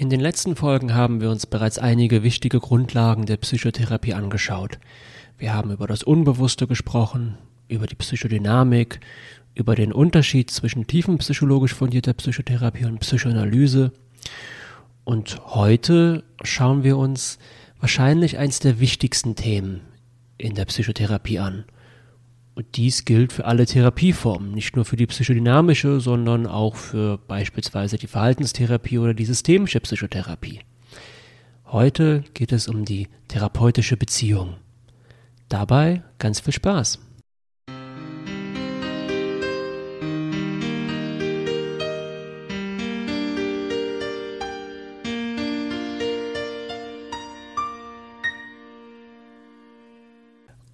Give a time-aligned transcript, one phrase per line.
[0.00, 4.78] In den letzten Folgen haben wir uns bereits einige wichtige Grundlagen der Psychotherapie angeschaut.
[5.38, 7.36] Wir haben über das Unbewusste gesprochen,
[7.66, 9.00] über die Psychodynamik,
[9.56, 13.90] über den Unterschied zwischen tiefenpsychologisch fundierter Psychotherapie und Psychoanalyse.
[15.02, 17.40] Und heute schauen wir uns
[17.80, 19.80] wahrscheinlich eins der wichtigsten Themen
[20.36, 21.64] in der Psychotherapie an.
[22.58, 27.98] Und dies gilt für alle Therapieformen, nicht nur für die psychodynamische, sondern auch für beispielsweise
[27.98, 30.62] die Verhaltenstherapie oder die systemische Psychotherapie.
[31.66, 34.56] Heute geht es um die therapeutische Beziehung.
[35.48, 36.98] Dabei ganz viel Spaß.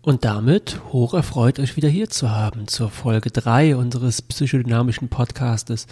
[0.04, 5.86] Und damit hoch erfreut, euch wieder hier zu haben zur Folge 3 unseres psychodynamischen Podcastes.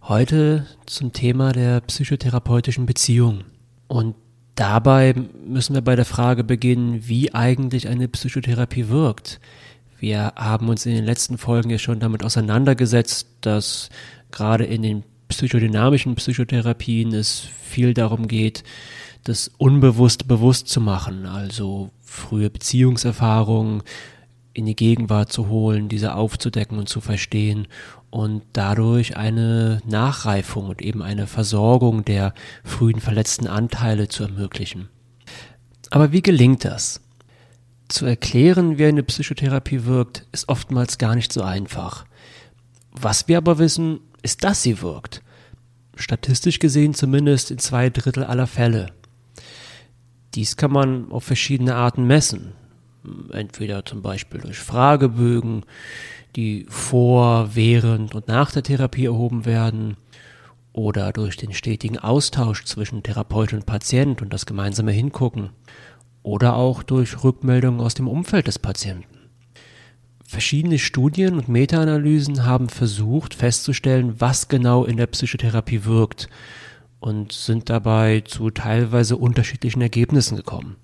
[0.00, 3.44] Heute zum Thema der psychotherapeutischen Beziehung.
[3.86, 4.14] Und
[4.54, 5.14] dabei
[5.46, 9.40] müssen wir bei der Frage beginnen, wie eigentlich eine Psychotherapie wirkt.
[9.98, 13.90] Wir haben uns in den letzten Folgen ja schon damit auseinandergesetzt, dass
[14.30, 18.64] gerade in den psychodynamischen Psychotherapien es viel darum geht,
[19.24, 23.82] das unbewusst bewusst zu machen, also frühe Beziehungserfahrungen
[24.52, 27.68] in die Gegenwart zu holen, diese aufzudecken und zu verstehen
[28.10, 34.88] und dadurch eine Nachreifung und eben eine Versorgung der frühen verletzten Anteile zu ermöglichen.
[35.90, 37.00] Aber wie gelingt das?
[37.88, 42.04] Zu erklären, wie eine Psychotherapie wirkt, ist oftmals gar nicht so einfach.
[42.92, 45.22] Was wir aber wissen, ist, dass sie wirkt.
[45.96, 48.86] Statistisch gesehen zumindest in zwei Drittel aller Fälle.
[50.34, 52.52] Dies kann man auf verschiedene Arten messen.
[53.32, 55.64] Entweder zum Beispiel durch Fragebögen,
[56.36, 59.96] die vor, während und nach der Therapie erhoben werden,
[60.72, 65.50] oder durch den stetigen Austausch zwischen Therapeut und Patient und das gemeinsame Hingucken,
[66.22, 69.06] oder auch durch Rückmeldungen aus dem Umfeld des Patienten.
[70.24, 76.28] Verschiedene Studien und Meta-Analysen haben versucht festzustellen, was genau in der Psychotherapie wirkt
[77.00, 80.76] und sind dabei zu teilweise unterschiedlichen Ergebnissen gekommen.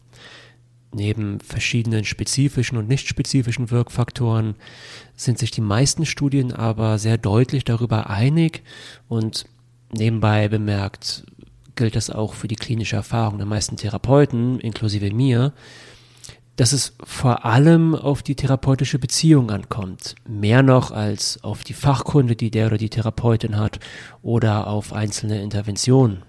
[0.93, 4.55] Neben verschiedenen spezifischen und nicht spezifischen Wirkfaktoren
[5.15, 8.63] sind sich die meisten Studien aber sehr deutlich darüber einig
[9.09, 9.45] und
[9.93, 11.25] nebenbei bemerkt
[11.75, 15.53] gilt das auch für die klinische Erfahrung der meisten Therapeuten, inklusive mir,
[16.57, 22.35] dass es vor allem auf die therapeutische Beziehung ankommt, mehr noch als auf die Fachkunde,
[22.35, 23.79] die der oder die Therapeutin hat
[24.23, 26.23] oder auf einzelne Interventionen.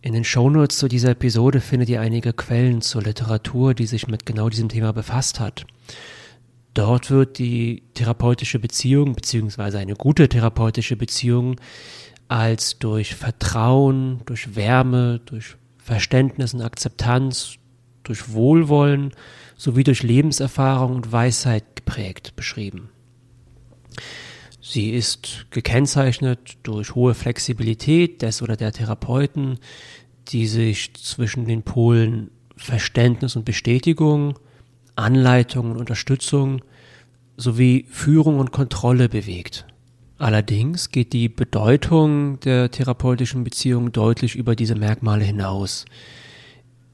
[0.00, 4.24] In den Shownotes zu dieser Episode findet ihr einige Quellen zur Literatur, die sich mit
[4.24, 5.66] genau diesem Thema befasst hat.
[6.72, 9.78] Dort wird die therapeutische Beziehung bzw.
[9.78, 11.56] eine gute therapeutische Beziehung
[12.28, 17.58] als durch Vertrauen, durch Wärme, durch Verständnis und Akzeptanz,
[18.08, 19.12] durch Wohlwollen
[19.56, 22.90] sowie durch Lebenserfahrung und Weisheit geprägt beschrieben.
[24.60, 29.58] Sie ist gekennzeichnet durch hohe Flexibilität des oder der Therapeuten,
[30.28, 34.38] die sich zwischen den Polen Verständnis und Bestätigung,
[34.96, 36.60] Anleitung und Unterstützung
[37.36, 39.64] sowie Führung und Kontrolle bewegt.
[40.18, 45.84] Allerdings geht die Bedeutung der therapeutischen Beziehung deutlich über diese Merkmale hinaus.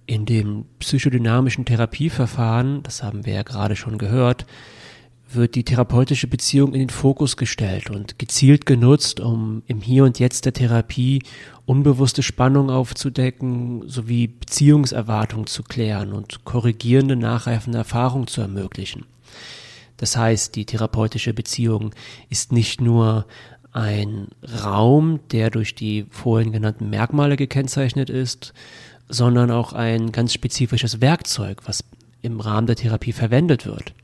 [0.07, 4.45] In dem psychodynamischen Therapieverfahren, das haben wir ja gerade schon gehört,
[5.33, 10.19] wird die therapeutische Beziehung in den Fokus gestellt und gezielt genutzt, um im Hier und
[10.19, 11.23] Jetzt der Therapie
[11.67, 19.07] unbewusste Spannung aufzudecken sowie Beziehungserwartung zu klären und korrigierende, nachreifende Erfahrungen zu ermöglichen.
[19.97, 21.95] Das heißt, die therapeutische Beziehung
[22.29, 23.27] ist nicht nur
[23.73, 24.29] ein
[24.65, 28.53] Raum, der durch die vorhin genannten Merkmale gekennzeichnet ist,
[29.09, 31.85] sondern auch ein ganz spezifisches Werkzeug, was
[32.23, 33.95] im Rahmen der Therapie verwendet wird.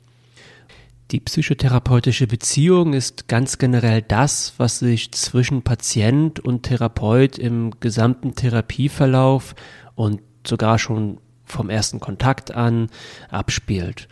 [1.10, 8.36] Die psychotherapeutische Beziehung ist ganz generell das, was sich zwischen Patient und Therapeut im gesamten
[8.36, 9.56] Therapieverlauf
[9.96, 12.90] und sogar schon vom ersten Kontakt an
[13.28, 14.08] abspielt.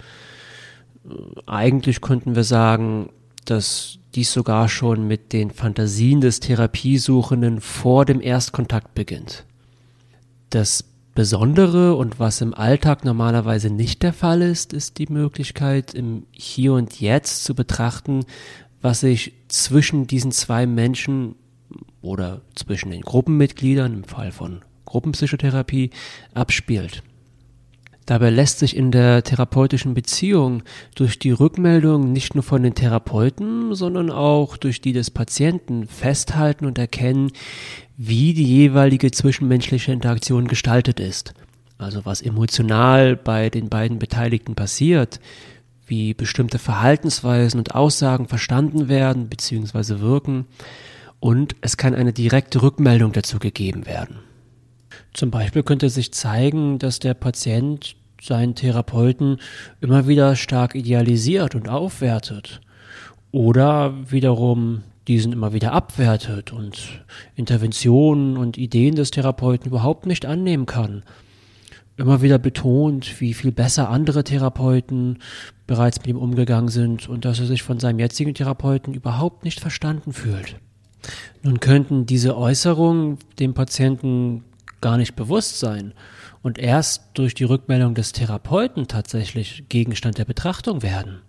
[1.46, 3.10] Eigentlich könnten wir sagen,
[3.44, 9.44] dass dies sogar schon mit den Fantasien des Therapiesuchenden vor dem Erstkontakt beginnt.
[10.50, 10.84] Das
[11.14, 16.74] Besondere und was im Alltag normalerweise nicht der Fall ist, ist die Möglichkeit, im Hier
[16.74, 18.24] und Jetzt zu betrachten,
[18.80, 21.34] was sich zwischen diesen zwei Menschen
[22.00, 25.90] oder zwischen den Gruppenmitgliedern im Fall von Gruppenpsychotherapie
[26.34, 27.02] abspielt.
[28.08, 30.62] Dabei lässt sich in der therapeutischen Beziehung
[30.94, 36.64] durch die Rückmeldung nicht nur von den Therapeuten, sondern auch durch die des Patienten festhalten
[36.64, 37.32] und erkennen,
[37.98, 41.34] wie die jeweilige zwischenmenschliche Interaktion gestaltet ist.
[41.76, 45.20] Also was emotional bei den beiden Beteiligten passiert,
[45.86, 50.00] wie bestimmte Verhaltensweisen und Aussagen verstanden werden bzw.
[50.00, 50.46] wirken
[51.20, 54.20] und es kann eine direkte Rückmeldung dazu gegeben werden.
[55.12, 59.38] Zum Beispiel könnte sich zeigen, dass der Patient seinen Therapeuten
[59.80, 62.60] immer wieder stark idealisiert und aufwertet
[63.30, 67.02] oder wiederum diesen immer wieder abwertet und
[67.34, 71.02] Interventionen und Ideen des Therapeuten überhaupt nicht annehmen kann.
[71.96, 75.18] Immer wieder betont, wie viel besser andere Therapeuten
[75.66, 79.60] bereits mit ihm umgegangen sind und dass er sich von seinem jetzigen Therapeuten überhaupt nicht
[79.60, 80.56] verstanden fühlt.
[81.42, 84.44] Nun könnten diese Äußerungen dem Patienten
[84.80, 85.92] gar nicht bewusst sein
[86.42, 91.20] und erst durch die Rückmeldung des Therapeuten tatsächlich Gegenstand der Betrachtung werden.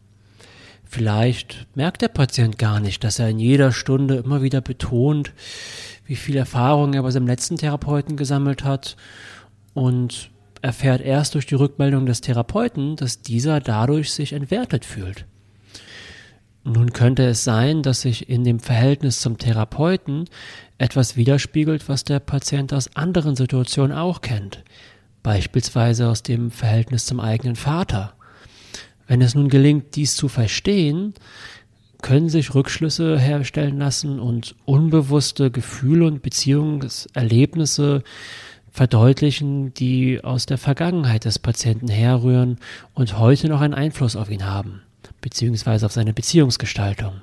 [0.84, 5.34] Vielleicht merkt der Patient gar nicht, dass er in jeder Stunde immer wieder betont,
[6.06, 8.98] wie viel Erfahrung er bei seinem letzten Therapeuten gesammelt hat
[9.76, 10.32] und
[10.62, 15.26] erfährt erst durch die Rückmeldung des Therapeuten, dass dieser dadurch sich entwertet fühlt.
[16.64, 20.26] Nun könnte es sein, dass sich in dem Verhältnis zum Therapeuten
[20.78, 24.64] etwas widerspiegelt, was der Patient aus anderen Situationen auch kennt,
[25.24, 28.14] beispielsweise aus dem Verhältnis zum eigenen Vater.
[29.08, 31.14] Wenn es nun gelingt, dies zu verstehen,
[32.02, 38.04] können sich Rückschlüsse herstellen lassen und unbewusste Gefühle und Beziehungserlebnisse
[38.70, 42.58] verdeutlichen, die aus der Vergangenheit des Patienten herrühren
[42.94, 44.84] und heute noch einen Einfluss auf ihn haben
[45.22, 47.22] beziehungsweise auf seine Beziehungsgestaltung.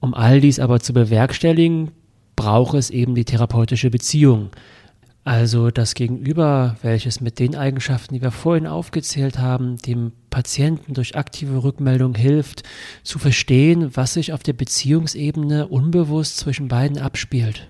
[0.00, 1.90] Um all dies aber zu bewerkstelligen,
[2.36, 4.50] braucht es eben die therapeutische Beziehung,
[5.24, 11.16] also das Gegenüber, welches mit den Eigenschaften, die wir vorhin aufgezählt haben, dem Patienten durch
[11.16, 12.62] aktive Rückmeldung hilft,
[13.02, 17.68] zu verstehen, was sich auf der Beziehungsebene unbewusst zwischen beiden abspielt.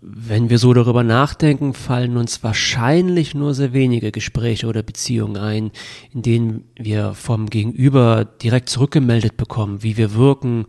[0.00, 5.72] Wenn wir so darüber nachdenken, fallen uns wahrscheinlich nur sehr wenige Gespräche oder Beziehungen ein,
[6.14, 10.66] in denen wir vom Gegenüber direkt zurückgemeldet bekommen, wie wir wirken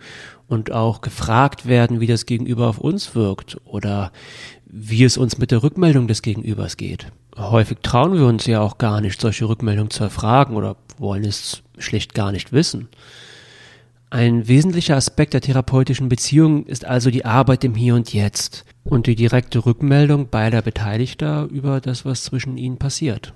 [0.47, 4.11] und auch gefragt werden, wie das Gegenüber auf uns wirkt oder
[4.65, 7.07] wie es uns mit der Rückmeldung des Gegenübers geht.
[7.37, 11.61] Häufig trauen wir uns ja auch gar nicht, solche Rückmeldungen zu erfragen oder wollen es
[11.77, 12.89] schlicht gar nicht wissen.
[14.11, 19.05] Ein wesentlicher Aspekt der therapeutischen Beziehung ist also die Arbeit im Hier und Jetzt und
[19.05, 23.33] die direkte Rückmeldung beider Beteiligter über das, was zwischen ihnen passiert.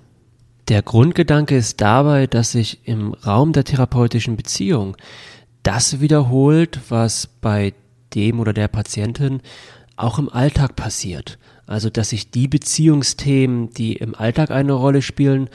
[0.70, 4.98] Der Grundgedanke ist dabei, dass sich im Raum der therapeutischen Beziehung
[5.62, 7.74] das wiederholt, was bei
[8.16, 9.42] dem oder der Patientin
[9.96, 11.38] auch im Alltag passiert.
[11.68, 15.50] Also, dass sich die Beziehungsthemen, die im Alltag eine Rolle spielen,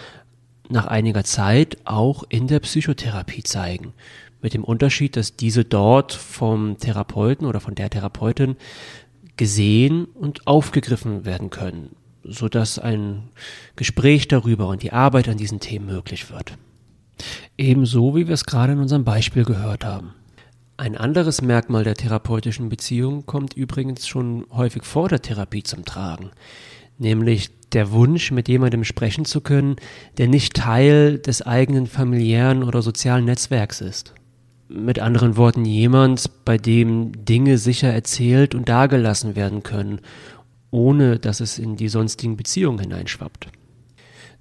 [0.70, 3.94] nach einiger Zeit auch in der Psychotherapie zeigen
[4.40, 8.56] mit dem Unterschied, dass diese dort vom Therapeuten oder von der Therapeutin
[9.36, 13.30] gesehen und aufgegriffen werden können, sodass ein
[13.76, 16.58] Gespräch darüber und die Arbeit an diesen Themen möglich wird.
[17.56, 20.14] Ebenso wie wir es gerade in unserem Beispiel gehört haben.
[20.76, 26.30] Ein anderes Merkmal der therapeutischen Beziehung kommt übrigens schon häufig vor der Therapie zum Tragen,
[26.98, 29.76] nämlich der Wunsch, mit jemandem sprechen zu können,
[30.18, 34.14] der nicht Teil des eigenen familiären oder sozialen Netzwerks ist.
[34.68, 40.00] Mit anderen Worten, jemand, bei dem Dinge sicher erzählt und dargelassen werden können,
[40.70, 43.48] ohne dass es in die sonstigen Beziehungen hineinschwappt.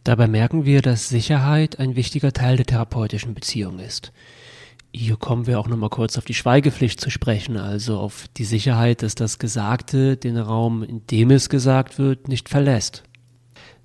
[0.04, 4.12] Dabei merken wir, dass Sicherheit ein wichtiger Teil der therapeutischen Beziehung ist.
[4.94, 9.04] Hier kommen wir auch nochmal kurz auf die Schweigepflicht zu sprechen, also auf die Sicherheit,
[9.04, 13.04] dass das Gesagte den Raum, in dem es gesagt wird, nicht verlässt.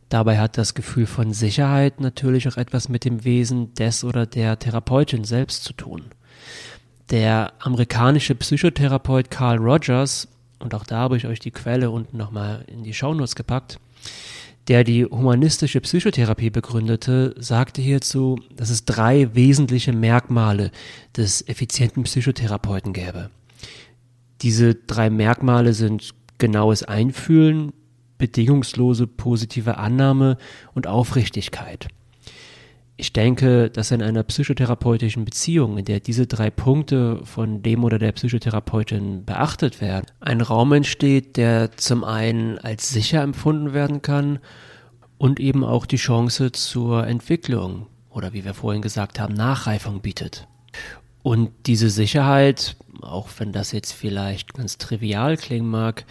[0.09, 4.59] Dabei hat das Gefühl von Sicherheit natürlich auch etwas mit dem Wesen des oder der
[4.59, 6.07] Therapeutin selbst zu tun.
[7.11, 10.29] Der amerikanische Psychotherapeut Carl Rogers,
[10.59, 13.79] und auch da habe ich euch die Quelle unten nochmal in die Shownotes gepackt,
[14.69, 20.71] der die humanistische Psychotherapie begründete, sagte hierzu, dass es drei wesentliche Merkmale
[21.17, 23.31] des effizienten Psychotherapeuten gäbe.
[24.41, 27.73] Diese drei Merkmale sind genaues Einfühlen,
[28.19, 30.39] bedingungslose positive Annahme
[30.75, 31.89] und Aufrichtigkeit.
[33.03, 37.99] Ich denke, dass in einer psychotherapeutischen Beziehung, in der diese drei Punkte von dem oder
[37.99, 44.39] der Psychotherapeutin beachtet werden, ein Raum entsteht, der zum einen als sicher empfunden werden kann
[45.19, 50.47] und eben auch die Chance zur Entwicklung oder wie wir vorhin gesagt haben, Nachreifung bietet.
[51.25, 56.05] Und diese Sicherheit, auch wenn das jetzt vielleicht ganz trivial klingen mag,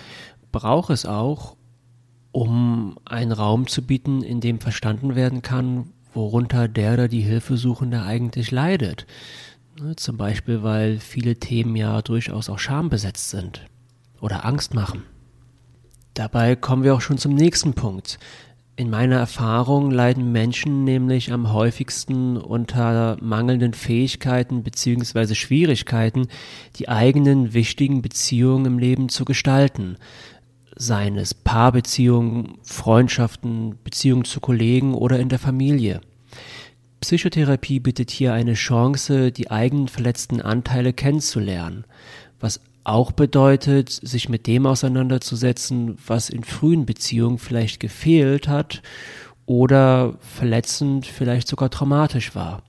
[0.51, 1.55] braucht es auch,
[2.33, 8.01] um einen Raum zu bieten, in dem verstanden werden kann, worunter der oder die Hilfesuchende
[8.03, 9.05] eigentlich leidet.
[9.79, 13.65] Ne, zum Beispiel, weil viele Themen ja durchaus auch schambesetzt sind
[14.19, 15.03] oder Angst machen.
[16.13, 18.19] Dabei kommen wir auch schon zum nächsten Punkt.
[18.75, 25.35] In meiner Erfahrung leiden Menschen nämlich am häufigsten unter mangelnden Fähigkeiten bzw.
[25.35, 26.27] Schwierigkeiten,
[26.77, 29.97] die eigenen wichtigen Beziehungen im Leben zu gestalten.
[30.75, 36.01] Seien es Paarbeziehungen, Freundschaften, Beziehungen zu Kollegen oder in der Familie.
[37.01, 41.85] Psychotherapie bietet hier eine Chance, die eigenen verletzten Anteile kennenzulernen,
[42.39, 48.81] was auch bedeutet, sich mit dem auseinanderzusetzen, was in frühen Beziehungen vielleicht gefehlt hat
[49.45, 52.63] oder verletzend, vielleicht sogar traumatisch war.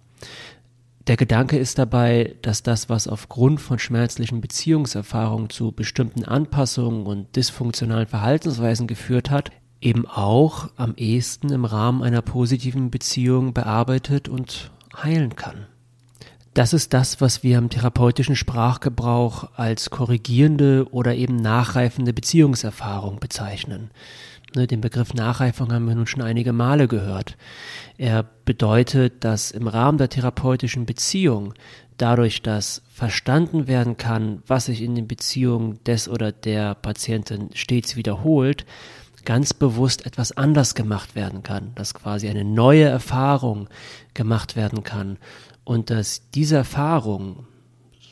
[1.08, 7.34] Der Gedanke ist dabei, dass das, was aufgrund von schmerzlichen Beziehungserfahrungen zu bestimmten Anpassungen und
[7.34, 14.70] dysfunktionalen Verhaltensweisen geführt hat, eben auch am ehesten im Rahmen einer positiven Beziehung bearbeitet und
[14.96, 15.66] heilen kann.
[16.54, 23.90] Das ist das, was wir im therapeutischen Sprachgebrauch als korrigierende oder eben nachreifende Beziehungserfahrung bezeichnen.
[24.54, 27.38] Ne, den Begriff Nachreifung haben wir nun schon einige Male gehört.
[27.96, 31.54] Er bedeutet, dass im Rahmen der therapeutischen Beziehung
[31.96, 37.96] dadurch, dass verstanden werden kann, was sich in den Beziehungen des oder der Patientin stets
[37.96, 38.66] wiederholt,
[39.24, 43.68] ganz bewusst etwas anders gemacht werden kann, dass quasi eine neue Erfahrung
[44.12, 45.16] gemacht werden kann
[45.64, 47.46] und dass diese Erfahrung,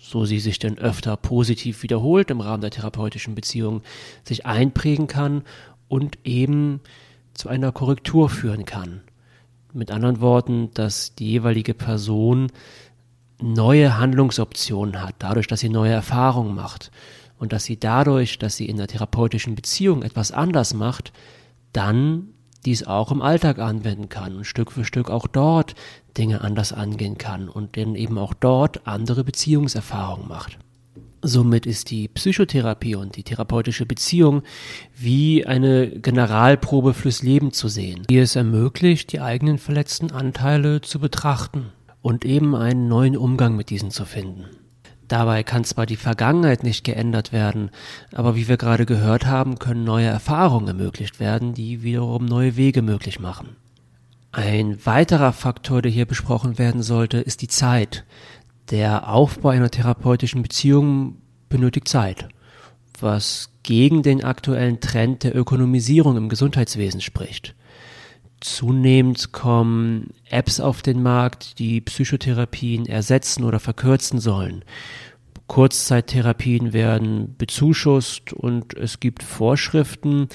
[0.03, 3.83] so sie sich denn öfter positiv wiederholt im Rahmen der therapeutischen Beziehung,
[4.25, 5.43] sich einprägen kann
[5.89, 6.81] und eben
[7.35, 9.03] zu einer Korrektur führen kann.
[9.73, 12.51] Mit anderen Worten, dass die jeweilige Person
[13.41, 16.91] neue Handlungsoptionen hat, dadurch, dass sie neue Erfahrungen macht
[17.39, 21.13] und dass sie dadurch, dass sie in der therapeutischen Beziehung etwas anders macht,
[21.73, 22.29] dann
[22.65, 25.75] dies auch im Alltag anwenden kann und Stück für Stück auch dort
[26.17, 30.59] Dinge anders angehen kann und dann eben auch dort andere Beziehungserfahrungen macht.
[31.23, 34.43] Somit ist die Psychotherapie und die therapeutische Beziehung
[34.97, 40.99] wie eine Generalprobe fürs Leben zu sehen, die es ermöglicht, die eigenen verletzten Anteile zu
[40.99, 44.47] betrachten und eben einen neuen Umgang mit diesen zu finden.
[45.11, 47.71] Dabei kann zwar die Vergangenheit nicht geändert werden,
[48.15, 52.81] aber wie wir gerade gehört haben, können neue Erfahrungen ermöglicht werden, die wiederum neue Wege
[52.81, 53.57] möglich machen.
[54.31, 58.05] Ein weiterer Faktor, der hier besprochen werden sollte, ist die Zeit.
[58.71, 61.17] Der Aufbau einer therapeutischen Beziehung
[61.49, 62.29] benötigt Zeit,
[63.01, 67.57] was gegen den aktuellen Trend der Ökonomisierung im Gesundheitswesen spricht.
[68.41, 74.65] Zunehmend kommen Apps auf den Markt, die Psychotherapien ersetzen oder verkürzen sollen.
[75.47, 80.29] Kurzzeittherapien werden bezuschusst und es gibt Vorschriften,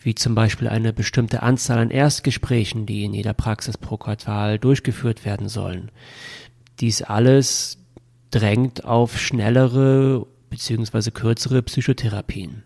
[0.00, 5.24] wie zum Beispiel eine bestimmte Anzahl an Erstgesprächen, die in jeder Praxis pro Quartal durchgeführt
[5.24, 5.90] werden sollen.
[6.80, 7.78] Dies alles
[8.30, 11.10] drängt auf schnellere bzw.
[11.10, 12.64] kürzere Psychotherapien.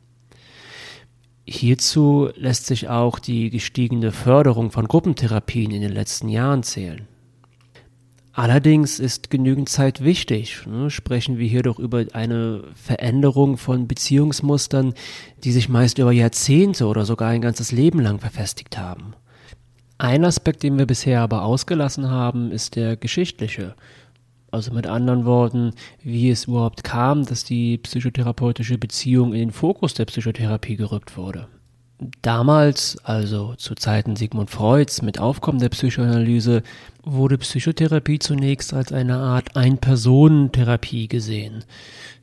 [1.50, 7.08] Hierzu lässt sich auch die gestiegene Förderung von Gruppentherapien in den letzten Jahren zählen.
[8.34, 10.66] Allerdings ist genügend Zeit wichtig.
[10.66, 10.90] Ne?
[10.90, 14.92] Sprechen wir hier doch über eine Veränderung von Beziehungsmustern,
[15.42, 19.14] die sich meist über Jahrzehnte oder sogar ein ganzes Leben lang verfestigt haben.
[19.96, 23.74] Ein Aspekt, den wir bisher aber ausgelassen haben, ist der geschichtliche.
[24.50, 29.94] Also mit anderen Worten, wie es überhaupt kam, dass die psychotherapeutische Beziehung in den Fokus
[29.94, 31.48] der Psychotherapie gerückt wurde.
[32.22, 36.62] Damals, also zu Zeiten Sigmund Freuds mit Aufkommen der Psychoanalyse,
[37.02, 41.64] wurde Psychotherapie zunächst als eine Art Ein-Personen-Therapie gesehen.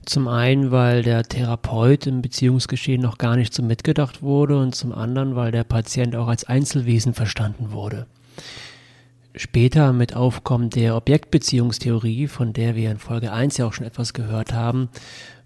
[0.05, 4.94] Zum einen, weil der Therapeut im Beziehungsgeschehen noch gar nicht so mitgedacht wurde und zum
[4.94, 8.05] anderen, weil der Patient auch als Einzelwesen verstanden wurde.
[9.38, 14.13] Später mit Aufkommen der Objektbeziehungstheorie, von der wir in Folge 1 ja auch schon etwas
[14.13, 14.89] gehört haben,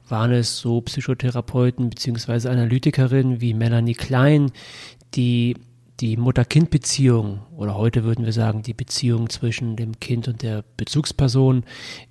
[0.07, 2.49] waren es so Psychotherapeuten bzw.
[2.49, 4.51] Analytikerinnen wie Melanie Klein,
[5.15, 5.55] die
[5.99, 11.63] die Mutter-Kind-Beziehung oder heute würden wir sagen die Beziehung zwischen dem Kind und der Bezugsperson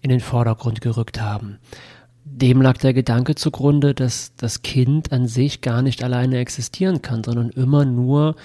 [0.03, 1.59] in den Vordergrund gerückt haben.
[2.31, 7.25] Dem lag der Gedanke zugrunde, dass das Kind an sich gar nicht alleine existieren kann,
[7.25, 8.37] sondern immer nur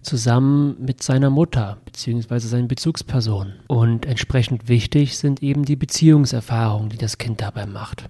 [0.00, 2.38] zusammen mit seiner Mutter bzw.
[2.38, 3.54] seinen Bezugspersonen.
[3.66, 8.06] Und entsprechend wichtig sind eben die Beziehungserfahrungen, die das Kind dabei macht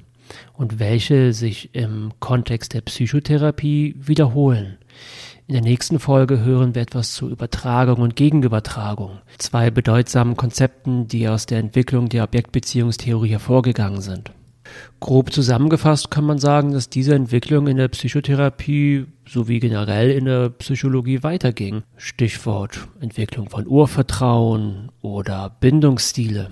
[0.54, 4.78] und welche sich im Kontext der Psychotherapie wiederholen.
[5.46, 11.28] In der nächsten Folge hören wir etwas zu Übertragung und Gegenübertragung, zwei bedeutsamen Konzepten, die
[11.28, 14.32] aus der Entwicklung der Objektbeziehungstheorie hervorgegangen sind.
[15.00, 20.50] Grob zusammengefasst kann man sagen, dass diese Entwicklung in der Psychotherapie sowie generell in der
[20.50, 21.82] Psychologie weiterging.
[21.96, 26.50] Stichwort Entwicklung von Urvertrauen oder Bindungsstile.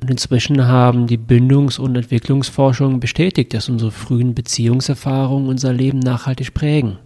[0.00, 6.54] Und inzwischen haben die Bindungs- und Entwicklungsforschungen bestätigt, dass unsere frühen Beziehungserfahrungen unser Leben nachhaltig
[6.54, 6.98] prägen.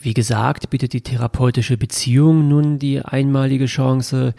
[0.00, 4.34] Wie gesagt, bietet die therapeutische Beziehung nun die einmalige Chance,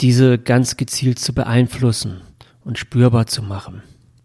[0.00, 2.20] diese ganz gezielt zu beeinflussen
[2.64, 3.82] und spürbar zu machen.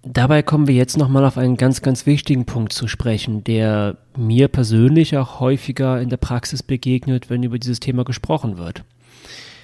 [0.08, 4.50] Dabei kommen wir jetzt nochmal auf einen ganz, ganz wichtigen Punkt zu sprechen, der mir
[4.50, 8.84] persönlich auch häufiger in der Praxis begegnet, wenn über dieses Thema gesprochen wird.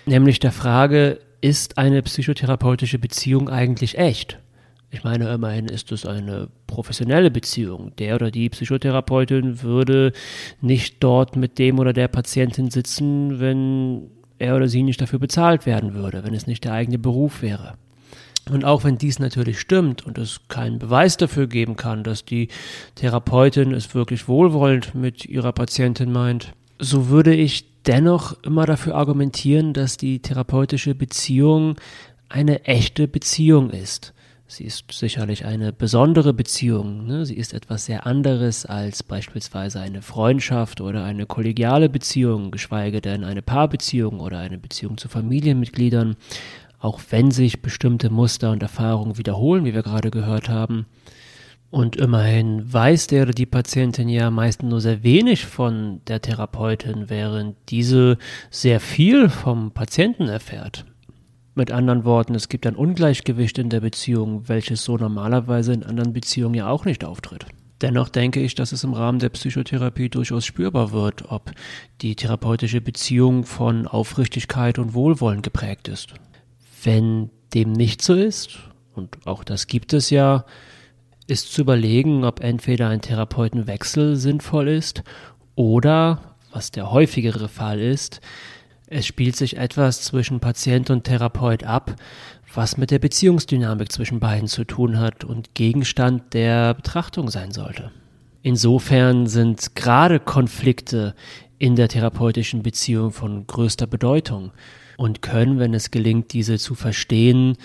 [0.07, 4.39] Nämlich der Frage, ist eine psychotherapeutische Beziehung eigentlich echt?
[4.89, 7.91] Ich meine, immerhin ist es eine professionelle Beziehung.
[7.97, 10.11] Der oder die Psychotherapeutin würde
[10.59, 15.67] nicht dort mit dem oder der Patientin sitzen, wenn er oder sie nicht dafür bezahlt
[15.67, 17.75] werden würde, wenn es nicht der eigene Beruf wäre.
[18.49, 22.47] Und auch wenn dies natürlich stimmt und es keinen Beweis dafür geben kann, dass die
[22.95, 29.73] Therapeutin es wirklich wohlwollend mit ihrer Patientin meint, so würde ich dennoch immer dafür argumentieren,
[29.73, 31.75] dass die therapeutische Beziehung
[32.29, 34.13] eine echte Beziehung ist.
[34.47, 37.07] Sie ist sicherlich eine besondere Beziehung.
[37.07, 37.25] Ne?
[37.25, 43.23] Sie ist etwas sehr anderes als beispielsweise eine Freundschaft oder eine kollegiale Beziehung, geschweige denn
[43.23, 46.17] eine Paarbeziehung oder eine Beziehung zu Familienmitgliedern.
[46.81, 50.87] Auch wenn sich bestimmte Muster und Erfahrungen wiederholen, wie wir gerade gehört haben.
[51.69, 57.09] Und immerhin weiß der oder die Patientin ja meist nur sehr wenig von der Therapeutin,
[57.09, 58.17] während diese
[58.49, 60.85] sehr viel vom Patienten erfährt.
[61.53, 66.13] Mit anderen Worten, es gibt ein Ungleichgewicht in der Beziehung, welches so normalerweise in anderen
[66.13, 67.45] Beziehungen ja auch nicht auftritt.
[67.81, 71.51] Dennoch denke ich, dass es im Rahmen der Psychotherapie durchaus spürbar wird, ob
[72.01, 76.13] die therapeutische Beziehung von Aufrichtigkeit und Wohlwollen geprägt ist.
[76.83, 78.59] Wenn dem nicht so ist,
[78.93, 80.45] und auch das gibt es ja,
[81.27, 85.03] ist zu überlegen, ob entweder ein Therapeutenwechsel sinnvoll ist
[85.55, 88.21] oder, was der häufigere Fall ist,
[88.87, 91.95] es spielt sich etwas zwischen Patient und Therapeut ab,
[92.53, 97.91] was mit der Beziehungsdynamik zwischen beiden zu tun hat und Gegenstand der Betrachtung sein sollte.
[98.41, 101.15] Insofern sind gerade Konflikte
[101.57, 104.51] in der therapeutischen Beziehung von größter Bedeutung
[105.01, 107.57] und können, wenn es gelingt, diese zu verstehen,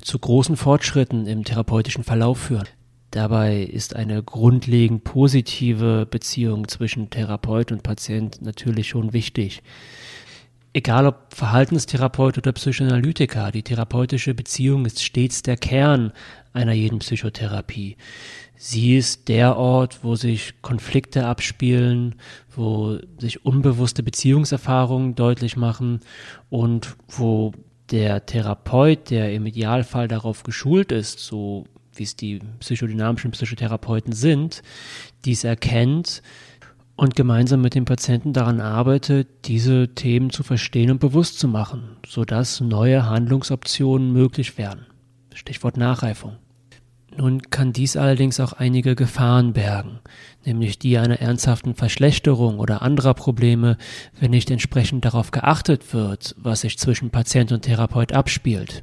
[0.00, 2.68] zu großen Fortschritten im therapeutischen Verlauf führen.
[3.10, 9.62] Dabei ist eine grundlegend positive Beziehung zwischen Therapeut und Patient natürlich schon wichtig.
[10.72, 16.12] Egal ob Verhaltenstherapeut oder Psychoanalytiker, die therapeutische Beziehung ist stets der Kern
[16.52, 17.96] einer jeden Psychotherapie.
[18.56, 22.14] Sie ist der Ort, wo sich Konflikte abspielen,
[22.54, 26.00] wo sich unbewusste Beziehungserfahrungen deutlich machen
[26.50, 27.52] und wo
[27.90, 31.64] der Therapeut, der im Idealfall darauf geschult ist, so
[31.94, 34.62] wie es die psychodynamischen Psychotherapeuten sind,
[35.24, 36.22] dies erkennt
[36.96, 41.96] und gemeinsam mit dem Patienten daran arbeitet, diese Themen zu verstehen und bewusst zu machen,
[42.06, 44.86] sodass neue Handlungsoptionen möglich werden.
[45.34, 46.36] Stichwort Nachreifung.
[47.16, 50.00] Nun kann dies allerdings auch einige Gefahren bergen,
[50.44, 53.76] nämlich die einer ernsthaften Verschlechterung oder anderer Probleme,
[54.18, 58.82] wenn nicht entsprechend darauf geachtet wird, was sich zwischen Patient und Therapeut abspielt.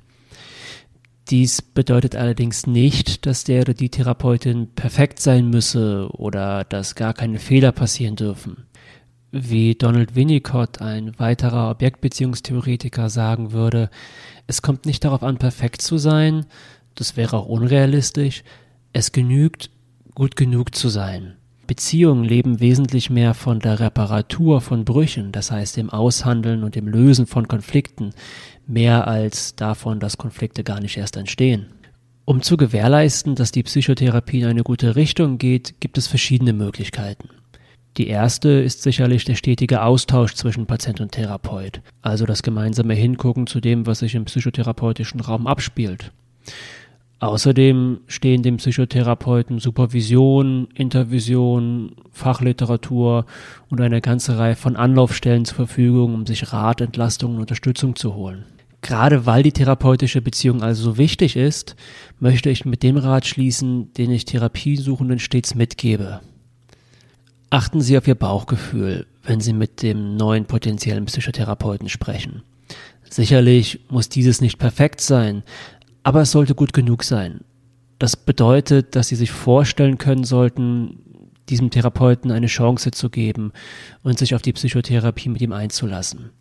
[1.29, 7.13] Dies bedeutet allerdings nicht, dass der oder die Therapeutin perfekt sein müsse oder dass gar
[7.13, 8.65] keine Fehler passieren dürfen.
[9.31, 13.89] Wie Donald Winnicott, ein weiterer Objektbeziehungstheoretiker, sagen würde,
[14.47, 16.45] es kommt nicht darauf an, perfekt zu sein,
[16.95, 18.43] das wäre auch unrealistisch,
[18.93, 19.69] es genügt,
[20.13, 21.36] gut genug zu sein.
[21.67, 26.88] Beziehungen leben wesentlich mehr von der Reparatur von Brüchen, das heißt dem Aushandeln und dem
[26.88, 28.13] Lösen von Konflikten,
[28.67, 31.67] mehr als davon, dass Konflikte gar nicht erst entstehen.
[32.25, 37.30] Um zu gewährleisten, dass die Psychotherapie in eine gute Richtung geht, gibt es verschiedene Möglichkeiten.
[37.97, 43.47] Die erste ist sicherlich der stetige Austausch zwischen Patient und Therapeut, also das gemeinsame Hingucken
[43.47, 46.12] zu dem, was sich im psychotherapeutischen Raum abspielt.
[47.21, 53.27] Außerdem stehen dem Psychotherapeuten Supervision, Intervision, Fachliteratur
[53.69, 58.15] und eine ganze Reihe von Anlaufstellen zur Verfügung, um sich Rat, Entlastung und Unterstützung zu
[58.15, 58.45] holen.
[58.81, 61.75] Gerade weil die therapeutische Beziehung also so wichtig ist,
[62.19, 66.21] möchte ich mit dem Rat schließen, den ich Therapiesuchenden stets mitgebe.
[67.51, 72.41] Achten Sie auf Ihr Bauchgefühl, wenn Sie mit dem neuen potenziellen Psychotherapeuten sprechen.
[73.07, 75.43] Sicherlich muss dieses nicht perfekt sein,
[76.03, 77.41] aber es sollte gut genug sein.
[77.99, 80.97] Das bedeutet, dass Sie sich vorstellen können sollten,
[81.49, 83.51] diesem Therapeuten eine Chance zu geben
[84.03, 86.31] und sich auf die Psychotherapie mit ihm einzulassen.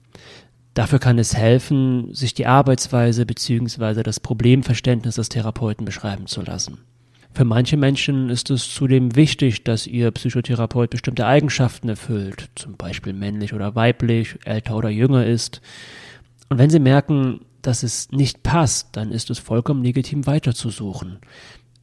[0.75, 4.03] Dafür kann es helfen, sich die Arbeitsweise bzw.
[4.03, 6.79] das Problemverständnis des Therapeuten beschreiben zu lassen.
[7.33, 13.13] Für manche Menschen ist es zudem wichtig, dass ihr Psychotherapeut bestimmte Eigenschaften erfüllt, zum Beispiel
[13.13, 15.61] männlich oder weiblich, älter oder jünger ist.
[16.49, 21.19] Und wenn sie merken, dass es nicht passt, dann ist es vollkommen legitim weiterzusuchen.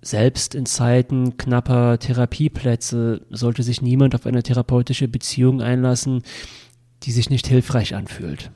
[0.02, 6.22] Selbst in Zeiten knapper Therapieplätze sollte sich niemand auf eine therapeutische Beziehung einlassen,
[7.04, 8.52] die sich nicht hilfreich anfühlt.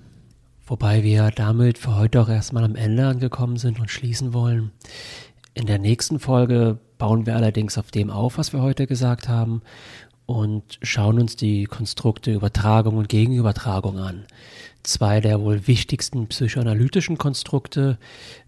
[0.66, 4.72] Wobei wir damit für heute auch erstmal am Ende angekommen sind und schließen wollen.
[5.54, 9.62] In der nächsten Folge bauen wir allerdings auf dem auf, was wir heute gesagt haben
[10.32, 14.26] und schauen uns die Konstrukte Übertragung und Gegenübertragung an.
[14.82, 17.98] Zwei der wohl wichtigsten psychoanalytischen Konstrukte,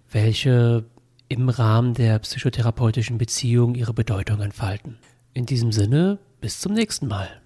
[0.10, 0.86] welche
[1.28, 4.98] im Rahmen der psychotherapeutischen Beziehung ihre Bedeutung entfalten.
[5.34, 7.43] In diesem Sinne, bis zum nächsten Mal.